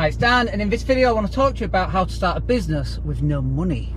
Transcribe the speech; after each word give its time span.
Hi, 0.00 0.06
it's 0.06 0.16
Dan, 0.16 0.48
and 0.48 0.62
in 0.62 0.70
this 0.70 0.82
video 0.82 1.10
I 1.10 1.12
want 1.12 1.26
to 1.26 1.32
talk 1.34 1.56
to 1.56 1.60
you 1.60 1.66
about 1.66 1.90
how 1.90 2.06
to 2.06 2.10
start 2.10 2.38
a 2.38 2.40
business 2.40 2.98
with 3.04 3.20
no 3.20 3.42
money. 3.42 3.92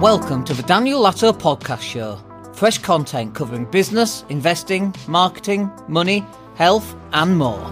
Welcome 0.00 0.42
to 0.46 0.52
the 0.52 0.64
Daniel 0.64 1.00
Latto 1.00 1.32
Podcast 1.32 1.82
Show. 1.82 2.18
Fresh 2.52 2.78
content 2.78 3.32
covering 3.32 3.66
business, 3.66 4.24
investing, 4.28 4.92
marketing, 5.06 5.70
money, 5.86 6.26
health, 6.56 6.96
and 7.12 7.38
more. 7.38 7.64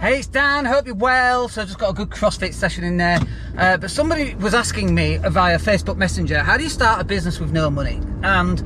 Hey, 0.00 0.18
it's 0.18 0.26
Dan. 0.26 0.64
Hope 0.64 0.86
you're 0.86 0.96
well. 0.96 1.48
So 1.48 1.62
I 1.62 1.66
just 1.66 1.78
got 1.78 1.90
a 1.90 1.94
good 1.94 2.10
CrossFit 2.10 2.52
session 2.52 2.82
in 2.82 2.96
there. 2.96 3.20
Uh, 3.56 3.76
but 3.76 3.92
somebody 3.92 4.34
was 4.34 4.54
asking 4.54 4.92
me 4.92 5.18
via 5.18 5.56
Facebook 5.60 5.98
Messenger, 5.98 6.40
how 6.40 6.56
do 6.56 6.64
you 6.64 6.68
start 6.68 7.00
a 7.00 7.04
business 7.04 7.38
with 7.38 7.52
no 7.52 7.70
money? 7.70 8.00
And 8.24 8.64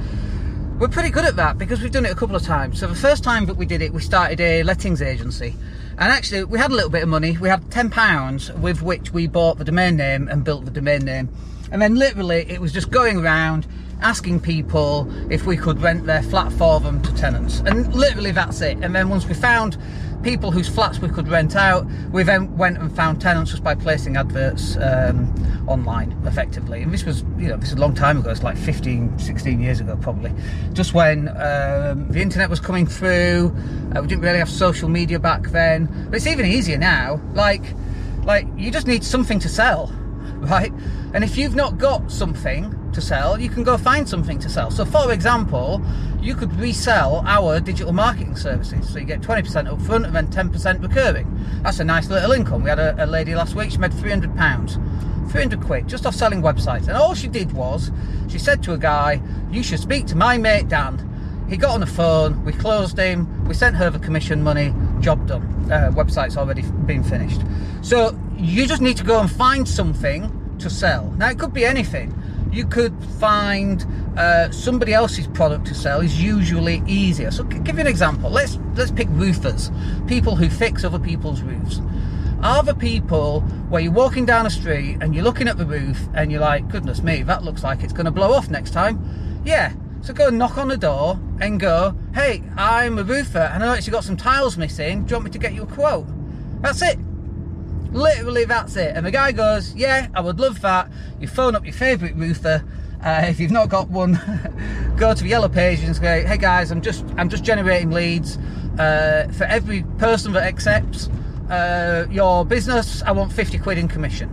we're 0.82 0.88
pretty 0.88 1.10
good 1.10 1.24
at 1.24 1.36
that 1.36 1.58
because 1.58 1.80
we've 1.80 1.92
done 1.92 2.04
it 2.04 2.10
a 2.10 2.14
couple 2.16 2.34
of 2.34 2.42
times. 2.42 2.80
So 2.80 2.88
the 2.88 2.94
first 2.96 3.22
time 3.22 3.46
that 3.46 3.54
we 3.54 3.66
did 3.66 3.82
it, 3.82 3.92
we 3.92 4.00
started 4.00 4.40
a 4.40 4.64
lettings 4.64 5.00
agency. 5.00 5.54
And 5.92 6.10
actually, 6.10 6.42
we 6.42 6.58
had 6.58 6.72
a 6.72 6.74
little 6.74 6.90
bit 6.90 7.04
of 7.04 7.08
money. 7.08 7.38
We 7.38 7.48
had 7.48 7.62
£10 7.66 8.58
with 8.58 8.82
which 8.82 9.12
we 9.12 9.28
bought 9.28 9.58
the 9.58 9.64
domain 9.64 9.96
name 9.96 10.26
and 10.26 10.42
built 10.42 10.64
the 10.64 10.72
domain 10.72 11.04
name. 11.04 11.28
And 11.70 11.80
then 11.80 11.94
literally, 11.94 12.50
it 12.50 12.60
was 12.60 12.72
just 12.72 12.90
going 12.90 13.18
around 13.18 13.64
asking 14.00 14.40
people 14.40 15.08
if 15.30 15.46
we 15.46 15.56
could 15.56 15.80
rent 15.80 16.06
their 16.06 16.24
flat 16.24 16.52
for 16.52 16.80
them 16.80 17.00
to 17.02 17.14
tenants. 17.14 17.60
And 17.60 17.94
literally 17.94 18.32
that's 18.32 18.60
it. 18.60 18.76
And 18.82 18.92
then 18.92 19.08
once 19.08 19.28
we 19.28 19.34
found 19.34 19.78
people 20.22 20.50
whose 20.50 20.68
flats 20.68 21.00
we 21.00 21.08
could 21.08 21.28
rent 21.28 21.56
out, 21.56 21.86
we 22.10 22.22
then 22.22 22.56
went 22.56 22.78
and 22.78 22.94
found 22.94 23.20
tenants 23.20 23.50
just 23.50 23.64
by 23.64 23.74
placing 23.74 24.16
adverts 24.16 24.76
um, 24.76 25.32
online 25.66 26.12
effectively. 26.24 26.82
And 26.82 26.92
this 26.92 27.04
was, 27.04 27.22
you 27.38 27.48
know, 27.48 27.56
this 27.56 27.70
is 27.70 27.76
a 27.76 27.80
long 27.80 27.94
time 27.94 28.18
ago. 28.18 28.30
It's 28.30 28.42
like 28.42 28.56
15, 28.56 29.18
16 29.18 29.60
years 29.60 29.80
ago 29.80 29.96
probably. 30.00 30.32
Just 30.72 30.94
when 30.94 31.28
um, 31.28 32.08
the 32.08 32.20
internet 32.20 32.48
was 32.48 32.60
coming 32.60 32.86
through. 32.86 33.54
Uh, 33.94 34.00
we 34.00 34.06
didn't 34.06 34.22
really 34.22 34.38
have 34.38 34.50
social 34.50 34.88
media 34.88 35.18
back 35.18 35.48
then. 35.48 35.86
But 36.06 36.16
it's 36.16 36.26
even 36.26 36.46
easier 36.46 36.78
now. 36.78 37.20
Like, 37.34 37.64
like 38.24 38.46
you 38.56 38.70
just 38.70 38.86
need 38.86 39.04
something 39.04 39.38
to 39.40 39.48
sell, 39.48 39.88
right? 40.36 40.72
And 41.14 41.24
if 41.24 41.36
you've 41.36 41.54
not 41.54 41.78
got 41.78 42.10
something 42.10 42.78
to 42.92 43.00
sell, 43.00 43.40
you 43.40 43.48
can 43.48 43.62
go 43.62 43.76
find 43.76 44.08
something 44.08 44.38
to 44.38 44.48
sell. 44.48 44.70
So, 44.70 44.84
for 44.84 45.12
example, 45.12 45.82
you 46.20 46.34
could 46.34 46.52
resell 46.58 47.22
our 47.26 47.60
digital 47.60 47.92
marketing 47.92 48.36
services. 48.36 48.88
So, 48.88 48.98
you 48.98 49.04
get 49.04 49.20
20% 49.20 49.70
up 49.70 49.80
front 49.82 50.06
and 50.06 50.14
then 50.14 50.26
10% 50.28 50.82
recurring. 50.82 51.26
That's 51.62 51.80
a 51.80 51.84
nice 51.84 52.08
little 52.08 52.32
income. 52.32 52.62
We 52.62 52.70
had 52.70 52.78
a, 52.78 53.04
a 53.04 53.06
lady 53.06 53.34
last 53.34 53.54
week, 53.54 53.70
she 53.70 53.78
made 53.78 53.92
£300. 53.92 55.30
300 55.30 55.62
quid 55.62 55.88
just 55.88 56.04
off 56.06 56.14
selling 56.14 56.42
websites. 56.42 56.88
And 56.88 56.92
all 56.92 57.14
she 57.14 57.28
did 57.28 57.52
was, 57.52 57.90
she 58.28 58.38
said 58.38 58.62
to 58.64 58.74
a 58.74 58.78
guy, 58.78 59.20
You 59.50 59.62
should 59.62 59.80
speak 59.80 60.06
to 60.08 60.16
my 60.16 60.36
mate 60.36 60.68
Dan. 60.68 61.08
He 61.48 61.56
got 61.56 61.70
on 61.70 61.80
the 61.80 61.86
phone, 61.86 62.44
we 62.44 62.52
closed 62.52 62.98
him, 62.98 63.46
we 63.46 63.54
sent 63.54 63.76
her 63.76 63.90
the 63.90 63.98
commission 63.98 64.42
money, 64.42 64.74
job 65.00 65.26
done. 65.26 65.42
Uh, 65.70 65.90
website's 65.94 66.36
already 66.36 66.62
been 66.62 67.02
finished. 67.02 67.40
So, 67.82 68.18
you 68.36 68.66
just 68.66 68.82
need 68.82 68.96
to 68.98 69.04
go 69.04 69.20
and 69.20 69.30
find 69.30 69.68
something 69.68 70.56
to 70.58 70.70
sell. 70.70 71.10
Now, 71.16 71.30
it 71.30 71.38
could 71.38 71.52
be 71.52 71.64
anything 71.64 72.14
you 72.50 72.66
could 72.66 72.94
find 73.20 73.86
uh, 74.16 74.50
somebody 74.50 74.92
else's 74.92 75.26
product 75.28 75.66
to 75.66 75.74
sell 75.74 76.00
is 76.00 76.22
usually 76.22 76.82
easier. 76.86 77.30
So, 77.30 77.44
give 77.44 77.76
you 77.76 77.80
an 77.80 77.86
example. 77.86 78.30
Let's 78.30 78.58
let's 78.74 78.90
pick 78.90 79.08
roofers, 79.10 79.70
people 80.06 80.36
who 80.36 80.48
fix 80.48 80.84
other 80.84 80.98
people's 80.98 81.42
roofs. 81.42 81.80
Are 82.42 82.64
the 82.64 82.74
people 82.74 83.42
where 83.68 83.80
you're 83.80 83.92
walking 83.92 84.26
down 84.26 84.46
a 84.46 84.50
street 84.50 84.98
and 85.00 85.14
you're 85.14 85.22
looking 85.22 85.46
at 85.46 85.58
the 85.58 85.64
roof 85.64 86.00
and 86.14 86.32
you're 86.32 86.40
like, 86.40 86.68
goodness 86.68 87.00
me, 87.00 87.22
that 87.22 87.44
looks 87.44 87.62
like 87.62 87.84
it's 87.84 87.92
going 87.92 88.06
to 88.06 88.10
blow 88.10 88.32
off 88.32 88.50
next 88.50 88.72
time? 88.72 89.42
Yeah. 89.44 89.72
So 90.00 90.12
go 90.12 90.28
knock 90.28 90.58
on 90.58 90.66
the 90.66 90.76
door 90.76 91.20
and 91.40 91.60
go, 91.60 91.96
hey, 92.14 92.42
I'm 92.56 92.98
a 92.98 93.04
roofer 93.04 93.38
and 93.38 93.62
I 93.62 93.66
noticed 93.68 93.86
you 93.86 93.92
got 93.92 94.02
some 94.02 94.16
tiles 94.16 94.56
missing. 94.56 95.04
Do 95.04 95.10
you 95.10 95.16
want 95.16 95.26
me 95.26 95.30
to 95.30 95.38
get 95.38 95.52
you 95.52 95.62
a 95.62 95.66
quote? 95.66 96.08
That's 96.62 96.82
it. 96.82 96.98
Literally, 97.92 98.44
that's 98.44 98.76
it. 98.76 98.96
And 98.96 99.04
the 99.04 99.10
guy 99.10 99.32
goes, 99.32 99.74
Yeah, 99.74 100.08
I 100.14 100.20
would 100.20 100.40
love 100.40 100.60
that. 100.62 100.90
You 101.20 101.28
phone 101.28 101.54
up 101.54 101.64
your 101.64 101.74
favourite 101.74 102.16
roofer. 102.16 102.64
Uh, 103.04 103.24
if 103.26 103.40
you've 103.40 103.50
not 103.50 103.68
got 103.68 103.88
one, 103.90 104.12
go 104.96 105.12
to 105.12 105.22
the 105.22 105.28
yellow 105.28 105.48
page 105.48 105.80
and 105.80 105.94
say, 105.96 106.24
"Hey 106.24 106.36
guys, 106.36 106.70
I'm 106.70 106.80
just 106.80 107.04
I'm 107.16 107.28
just 107.28 107.42
generating 107.42 107.90
leads 107.90 108.38
uh, 108.78 109.26
for 109.36 109.42
every 109.44 109.82
person 109.98 110.32
that 110.34 110.44
accepts 110.44 111.08
uh, 111.50 112.06
your 112.10 112.44
business. 112.44 113.02
I 113.02 113.10
want 113.10 113.32
50 113.32 113.58
quid 113.58 113.76
in 113.76 113.88
commission, 113.88 114.28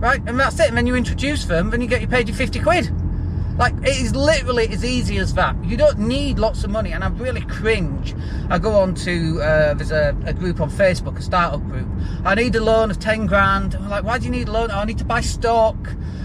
right? 0.00 0.22
And 0.26 0.40
that's 0.40 0.58
it. 0.58 0.68
And 0.68 0.76
then 0.76 0.86
you 0.86 0.96
introduce 0.96 1.44
them, 1.44 1.68
then 1.68 1.82
you 1.82 1.86
get 1.86 2.00
you 2.00 2.08
paid 2.08 2.28
your 2.28 2.36
50 2.36 2.60
quid. 2.60 2.90
Like 3.62 3.76
it 3.86 4.00
is 4.00 4.12
literally 4.16 4.66
as 4.70 4.84
easy 4.84 5.18
as 5.18 5.34
that. 5.34 5.54
You 5.64 5.76
don't 5.76 5.96
need 5.96 6.40
lots 6.40 6.64
of 6.64 6.70
money, 6.70 6.90
and 6.90 7.04
I 7.04 7.08
really 7.10 7.42
cringe. 7.42 8.12
I 8.50 8.58
go 8.58 8.72
on 8.72 8.92
to 9.06 9.40
uh, 9.40 9.74
there's 9.74 9.92
a, 9.92 10.16
a, 10.26 10.32
group 10.32 10.60
on 10.60 10.68
Facebook, 10.68 11.16
a 11.16 11.22
startup 11.22 11.62
group. 11.68 11.86
I 12.24 12.34
need 12.34 12.56
a 12.56 12.60
loan 12.60 12.90
of 12.90 12.98
ten 12.98 13.26
grand. 13.26 13.76
I'm 13.76 13.88
like, 13.88 14.02
why 14.02 14.18
do 14.18 14.24
you 14.24 14.32
need 14.32 14.48
a 14.48 14.50
loan? 14.50 14.72
Oh, 14.72 14.80
I 14.80 14.84
need 14.84 14.98
to 14.98 15.04
buy 15.04 15.20
stock. 15.20 15.76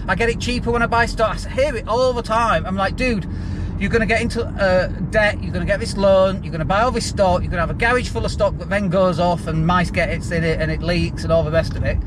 I 0.08 0.16
get 0.16 0.28
it 0.28 0.40
cheaper 0.40 0.72
when 0.72 0.82
I 0.82 0.86
buy 0.86 1.06
stock. 1.06 1.38
I 1.46 1.48
hear 1.48 1.76
it 1.76 1.86
all 1.86 2.12
the 2.12 2.24
time. 2.24 2.66
I'm 2.66 2.74
like, 2.74 2.96
dude. 2.96 3.24
You're 3.78 3.90
going 3.90 4.00
to 4.00 4.06
get 4.06 4.20
into 4.20 4.44
uh, 4.44 4.88
debt. 5.12 5.40
You're 5.40 5.52
going 5.52 5.64
to 5.64 5.72
get 5.72 5.78
this 5.78 5.96
loan. 5.96 6.42
You're 6.42 6.50
going 6.50 6.58
to 6.58 6.64
buy 6.64 6.80
all 6.80 6.90
this 6.90 7.06
stock. 7.06 7.42
You're 7.42 7.50
going 7.52 7.62
to 7.62 7.66
have 7.68 7.70
a 7.70 7.74
garage 7.74 8.08
full 8.08 8.24
of 8.24 8.32
stock 8.32 8.58
that 8.58 8.68
then 8.68 8.88
goes 8.88 9.20
off 9.20 9.46
and 9.46 9.64
mice 9.64 9.92
get 9.92 10.08
it 10.08 10.28
in 10.32 10.42
it 10.42 10.60
and 10.60 10.72
it 10.72 10.82
leaks 10.82 11.22
and 11.22 11.30
all 11.32 11.44
the 11.44 11.52
rest 11.52 11.76
of 11.76 11.84
it. 11.84 11.98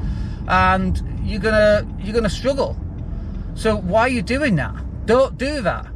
And 0.50 1.02
you're 1.24 1.40
gonna 1.40 1.88
you're 2.02 2.14
gonna 2.14 2.30
struggle. 2.30 2.76
So 3.56 3.78
why 3.78 4.02
are 4.02 4.10
you 4.10 4.22
doing 4.22 4.58
that? 4.58 4.76
Don't 5.06 5.38
do 5.38 5.62
that. 5.62 5.88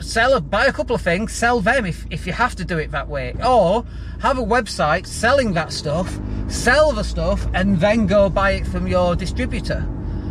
Sell, 0.00 0.34
a, 0.34 0.40
buy 0.40 0.66
a 0.66 0.72
couple 0.72 0.94
of 0.94 1.02
things, 1.02 1.32
sell 1.32 1.60
them 1.60 1.84
if, 1.84 2.06
if 2.10 2.26
you 2.26 2.32
have 2.32 2.54
to 2.56 2.64
do 2.64 2.78
it 2.78 2.90
that 2.92 3.08
way. 3.08 3.34
Or 3.44 3.84
have 4.20 4.38
a 4.38 4.42
website 4.42 5.06
selling 5.06 5.52
that 5.54 5.72
stuff, 5.72 6.18
sell 6.48 6.92
the 6.92 7.04
stuff, 7.04 7.46
and 7.54 7.78
then 7.78 8.06
go 8.06 8.28
buy 8.28 8.52
it 8.52 8.66
from 8.66 8.86
your 8.86 9.16
distributor. 9.16 9.86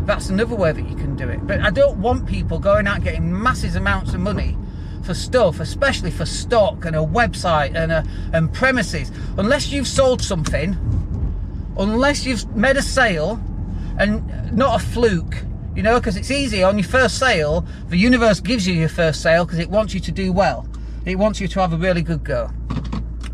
That's 0.06 0.30
another 0.30 0.56
way 0.56 0.72
that 0.72 0.88
you 0.88 0.96
can 0.96 1.16
do 1.16 1.28
it. 1.28 1.46
But 1.46 1.62
I 1.62 1.70
don't 1.70 1.98
want 1.98 2.28
people 2.28 2.60
going 2.60 2.88
out 2.88 3.04
getting 3.04 3.42
massive 3.42 3.76
amounts 3.76 4.14
of 4.14 4.22
money 4.22 4.58
for 5.04 5.14
stuff, 5.14 5.60
especially 5.60 6.12
for 6.12 6.26
stock 6.26 6.86
and 6.86 6.96
a 6.96 7.00
website 7.00 7.76
and 7.76 7.92
a, 7.92 8.06
and 8.34 8.54
premises, 8.54 9.12
unless 9.38 9.72
you've 9.72 9.88
sold 9.88 10.22
something, 10.22 10.78
unless 11.78 12.26
you've 12.26 12.56
made 12.56 12.78
a 12.78 12.82
sale, 12.82 13.42
and 14.00 14.56
not 14.56 14.82
a 14.82 14.86
fluke 14.86 15.36
you 15.78 15.84
know, 15.84 16.00
because 16.00 16.18
it's 16.18 16.32
easy 16.32 16.64
on 16.64 16.76
your 16.80 16.88
first 16.88 17.20
sale. 17.20 17.64
The 17.90 17.98
universe 17.98 18.40
gives 18.40 18.66
you 18.66 18.74
your 18.74 18.90
first 18.90 19.22
sale 19.22 19.46
because 19.46 19.60
it 19.60 19.70
wants 19.70 19.94
you 19.94 20.00
to 20.00 20.12
do 20.12 20.34
well. 20.34 20.68
It 21.06 21.18
wants 21.18 21.40
you 21.40 21.48
to 21.50 21.60
have 21.62 21.72
a 21.72 21.78
really 21.78 22.02
good 22.02 22.24
go. 22.24 22.50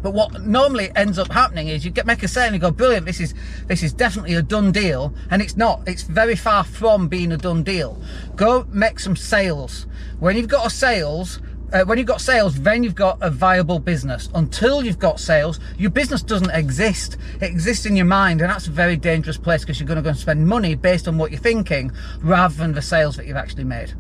But 0.02 0.12
what 0.12 0.42
normally 0.42 0.92
ends 0.98 1.18
up 1.18 1.32
happening 1.32 1.70
is 1.70 1.86
you 1.86 1.92
get 1.92 2.06
make 2.06 2.22
a 2.22 2.28
sale 2.28 2.48
and 2.48 2.54
you 2.54 2.60
go, 2.60 2.70
brilliant, 2.70 3.06
this 3.06 3.22
is 3.22 3.34
this 3.68 3.82
is 3.82 3.94
definitely 3.94 4.34
a 4.34 4.42
done 4.42 4.74
deal, 4.74 5.14
and 5.32 5.42
it's 5.42 5.56
not. 5.56 5.84
It's 5.88 6.04
very 6.04 6.36
far 6.36 6.66
from 6.66 7.08
being 7.08 7.32
a 7.32 7.38
done 7.38 7.64
deal. 7.64 7.98
Go 8.36 8.68
make 8.74 9.00
some 9.00 9.16
sales. 9.16 9.88
When 10.20 10.36
you've 10.36 10.50
got 10.50 10.68
a 10.68 10.70
sales, 10.70 11.40
uh, 11.74 11.84
when 11.86 11.98
you've 11.98 12.08
got 12.08 12.22
sales, 12.22 12.56
then 12.62 12.84
you've 12.84 12.96
got 12.96 13.18
a 13.22 13.30
viable 13.30 13.80
business. 13.80 14.30
Until 14.36 14.84
you've 14.84 15.00
got 15.00 15.20
sales, 15.20 15.60
your 15.78 15.90
business 15.90 16.22
doesn't 16.22 16.52
exist. 16.52 17.18
It 17.42 17.46
exists 17.46 17.86
in 17.86 17.96
your 17.96 18.06
mind, 18.06 18.42
and 18.42 18.50
that's 18.50 18.68
a 18.68 18.72
very 18.72 18.96
dangerous 18.96 19.38
place 19.38 19.62
because 19.62 19.80
you're 19.80 19.88
going 19.88 19.98
to 19.98 20.04
go 20.04 20.10
and 20.10 20.18
spend 20.18 20.48
money 20.48 20.76
based 20.76 21.08
on 21.08 21.18
what 21.18 21.32
you're 21.32 21.40
thinking 21.40 21.92
rather 22.22 22.54
than 22.56 22.74
the 22.74 22.82
sales 22.82 23.18
that 23.18 23.26
you've 23.26 23.38
actually 23.38 23.64
made. 23.64 23.94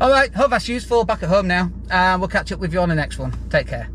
All 0.00 0.10
right, 0.10 0.34
hope 0.34 0.50
that's 0.50 0.68
useful. 0.68 1.04
Back 1.04 1.22
at 1.22 1.28
home 1.28 1.46
now, 1.46 1.70
and 1.90 2.20
we'll 2.20 2.28
catch 2.28 2.50
up 2.52 2.58
with 2.58 2.72
you 2.72 2.80
on 2.80 2.88
the 2.88 2.94
next 2.94 3.18
one. 3.18 3.36
Take 3.50 3.66
care. 3.66 3.90